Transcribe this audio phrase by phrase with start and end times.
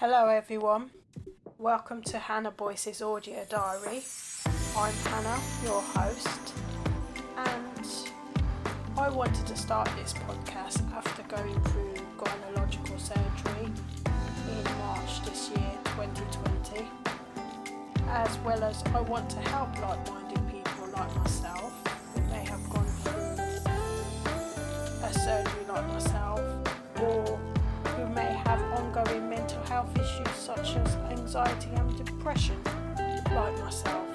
[0.00, 0.90] Hello, everyone.
[1.58, 4.04] Welcome to Hannah Boyce's audio diary.
[4.76, 6.54] I'm Hannah, your host,
[7.36, 7.84] and
[8.96, 15.72] I wanted to start this podcast after going through gynecological surgery in March this year,
[15.86, 16.86] 2020,
[18.06, 21.72] as well as I want to help like minded people like myself
[22.14, 23.72] who may have gone through
[25.02, 26.57] a surgery like myself
[31.28, 32.56] anxiety and depression,
[33.34, 34.08] like myself.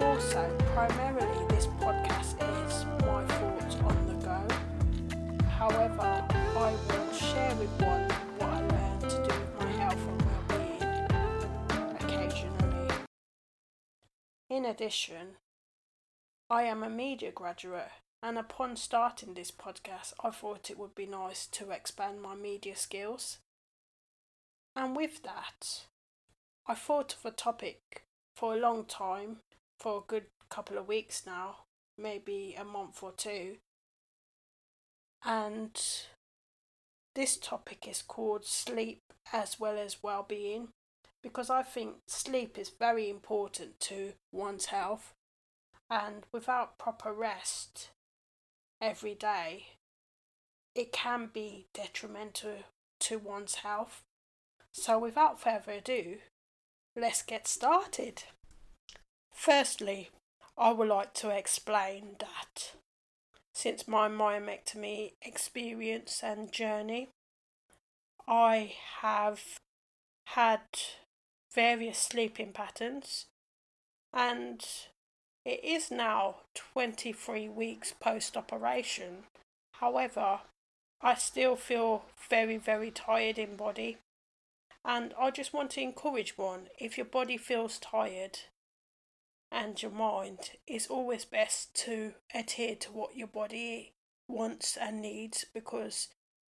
[0.00, 5.46] Also, primarily, this podcast is my thoughts on the go.
[5.46, 6.24] However,
[6.56, 10.82] I will share with one what I learned to do with my health and well-being
[12.00, 12.94] occasionally.
[14.48, 15.36] In addition,
[16.48, 17.90] I am a media graduate
[18.22, 22.74] and upon starting this podcast, I thought it would be nice to expand my media
[22.74, 23.36] skills.
[24.74, 25.86] And with that,
[26.66, 29.38] I thought of a topic for a long time,
[29.78, 31.64] for a good couple of weeks now,
[31.98, 33.56] maybe a month or two.
[35.24, 35.80] And
[37.14, 40.68] this topic is called sleep as well as well being
[41.22, 45.14] because I think sleep is very important to one's health.
[45.88, 47.90] And without proper rest,
[48.80, 49.66] every day,
[50.74, 52.64] it can be detrimental
[53.00, 54.02] to one's health.
[54.72, 56.18] So, without further ado,
[56.96, 58.24] let's get started.
[59.32, 60.10] Firstly,
[60.56, 62.72] I would like to explain that
[63.52, 67.10] since my myomectomy experience and journey,
[68.26, 69.60] I have
[70.28, 70.60] had
[71.52, 73.26] various sleeping patterns
[74.12, 74.64] and
[75.44, 79.24] it is now 23 weeks post operation.
[79.74, 80.40] However,
[81.00, 83.98] I still feel very, very tired in body.
[84.84, 88.40] And I just want to encourage one if your body feels tired
[89.50, 93.94] and your mind, it's always best to adhere to what your body
[94.26, 96.08] wants and needs because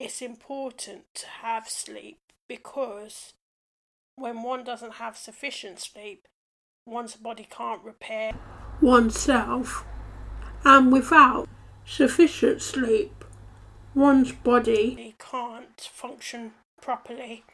[0.00, 3.34] it's important to have sleep because
[4.16, 6.26] when one doesn't have sufficient sleep,
[6.86, 8.32] one's body can't repair
[8.80, 9.84] oneself,
[10.64, 11.48] and without
[11.84, 13.24] sufficient sleep,
[13.94, 17.44] one's body can't function properly.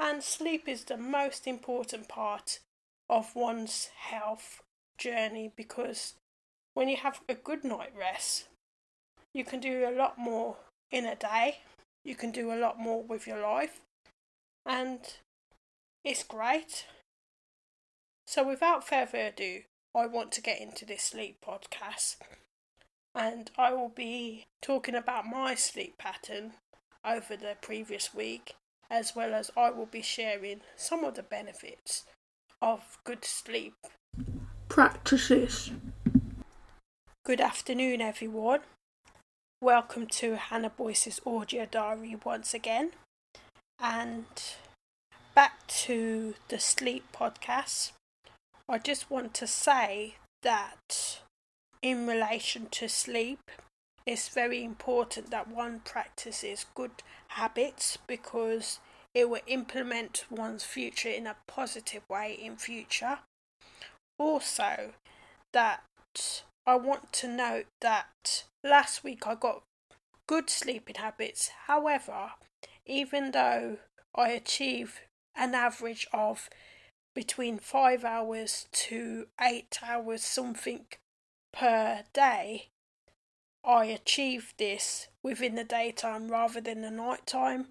[0.00, 2.60] And sleep is the most important part
[3.10, 4.62] of one's health
[4.96, 6.14] journey because
[6.72, 8.48] when you have a good night rest,
[9.34, 10.56] you can do a lot more
[10.90, 11.58] in a day,
[12.02, 13.82] you can do a lot more with your life,
[14.64, 15.00] and
[16.02, 16.86] it's great.
[18.26, 19.62] So, without further ado,
[19.94, 22.16] I want to get into this sleep podcast.
[23.14, 26.52] And I will be talking about my sleep pattern
[27.04, 28.54] over the previous week,
[28.90, 32.04] as well as I will be sharing some of the benefits
[32.60, 33.74] of good sleep
[34.68, 35.70] practices.
[37.24, 38.60] Good afternoon, everyone.
[39.62, 42.92] Welcome to Hannah Boyce's audio diary once again.
[43.78, 44.26] And
[45.34, 47.92] back to the sleep podcast.
[48.68, 51.20] I just want to say that
[51.82, 53.50] in relation to sleep,
[54.10, 56.90] it's very important that one practices good
[57.28, 58.80] habits because
[59.14, 63.20] it will implement one's future in a positive way in future.
[64.18, 64.94] Also,
[65.52, 65.84] that
[66.66, 69.62] I want to note that last week I got
[70.26, 71.52] good sleeping habits.
[71.68, 72.32] However,
[72.84, 73.76] even though
[74.12, 75.02] I achieve
[75.36, 76.50] an average of
[77.14, 80.86] between five hours to eight hours something
[81.52, 82.70] per day,
[83.64, 87.68] I achieved this within the daytime rather than the nighttime.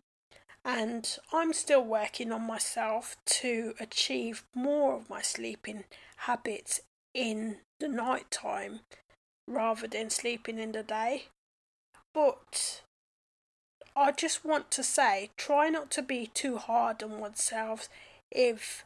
[0.64, 5.86] And I'm still working on myself to achieve more of my sleeping
[6.18, 6.82] habits
[7.14, 8.82] in the nighttime
[9.48, 11.26] rather than sleeping in the day.
[12.14, 12.82] But
[13.96, 17.90] I just want to say try not to be too hard on oneself
[18.32, 18.86] if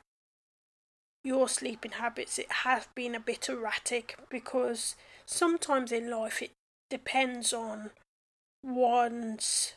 [1.23, 4.95] your sleeping habits it has been a bit erratic because
[5.25, 6.51] sometimes in life it
[6.89, 7.91] depends on
[8.63, 9.73] one's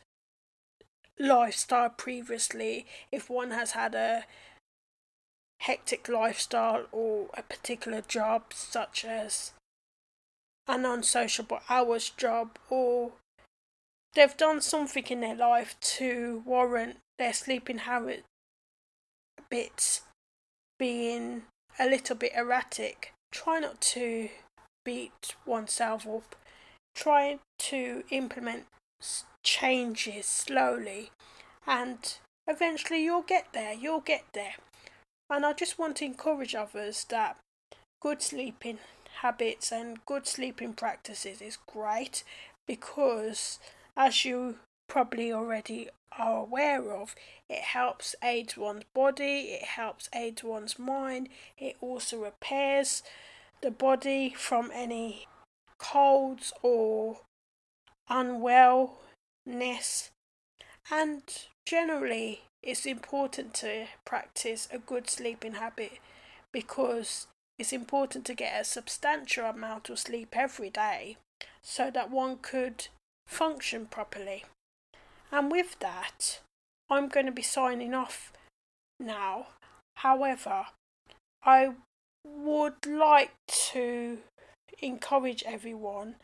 [1.19, 4.25] lifestyle previously if one has had a
[5.61, 9.53] hectic lifestyle or a particular job such as
[10.69, 13.13] an unsociable hours job or
[14.15, 18.23] they've done something in their life to warrant their sleeping habits
[20.79, 21.43] being
[21.79, 24.29] a little bit erratic, try not to
[24.85, 26.37] beat oneself up.
[26.97, 28.65] Try to implement
[29.45, 31.11] changes slowly
[31.67, 32.17] and
[32.49, 33.75] eventually you'll get there.
[33.75, 34.55] You'll get there.
[35.29, 37.37] And I just want to encourage others that
[38.01, 38.79] good sleeping
[39.21, 42.25] habits and good sleeping practices is great
[42.67, 43.59] because,
[43.97, 44.57] as you
[44.89, 45.89] probably already
[46.19, 47.15] are aware of,
[47.49, 51.29] it helps aid one's body, it helps aid one's mind,
[51.59, 53.03] it also repairs
[53.63, 55.27] the body from any
[55.79, 57.19] colds or
[58.11, 60.11] unwellness,
[60.91, 61.23] and
[61.67, 65.99] generally, it's important to practice a good sleeping habit
[66.53, 67.27] because
[67.59, 71.17] it's important to get a substantial amount of sleep every day
[71.63, 72.89] so that one could
[73.27, 74.45] function properly.
[75.33, 76.41] And with that,
[76.89, 78.33] I'm going to be signing off
[79.01, 79.49] now.
[79.97, 80.67] However,
[81.45, 81.73] I
[82.25, 84.19] would like to
[84.81, 86.17] encourage everyone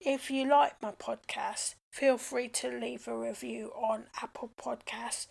[0.00, 5.26] if you like my podcast, feel free to leave a review on Apple Podcasts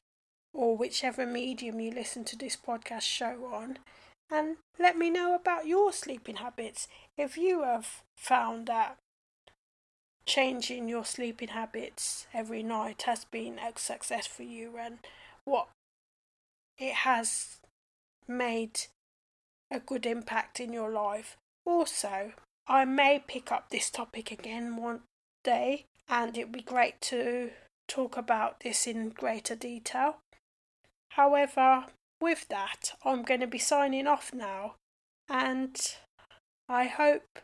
[0.54, 3.80] or whichever medium you listen to this podcast show on.
[4.32, 6.88] And let me know about your sleeping habits.
[7.18, 8.98] If you have found that
[10.28, 15.00] changing your sleeping habits every night has been a success for you and
[15.46, 15.70] what
[16.78, 17.58] it has
[18.28, 18.82] made
[19.72, 21.38] a good impact in your life.
[21.70, 22.32] Also,
[22.68, 25.02] I may pick up this topic again one
[25.44, 27.52] day and it'd be great to
[27.88, 30.18] talk about this in greater detail.
[31.12, 31.86] However,
[32.20, 34.78] with that, I'm going to be signing off now
[35.30, 35.80] and
[36.68, 37.38] I hope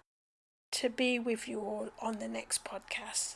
[0.71, 3.35] to be with you all on the next podcast.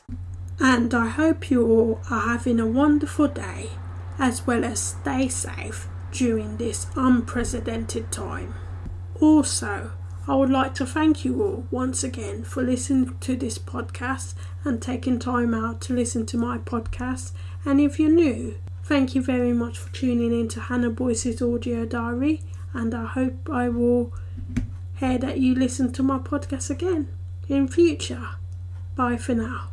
[0.58, 3.70] And I hope you all are having a wonderful day
[4.18, 8.56] as well as stay safe during this unprecedented time.
[9.20, 9.92] Also,
[10.28, 14.34] I would like to thank you all once again for listening to this podcast
[14.64, 17.32] and taking time out to listen to my podcast.
[17.64, 21.84] And if you're new, thank you very much for tuning in to Hannah Boyce's audio
[21.84, 22.42] diary.
[22.72, 24.12] And I hope I will
[24.96, 27.08] hear that you listen to my podcast again
[27.48, 28.28] in future.
[28.94, 29.68] Bye for now.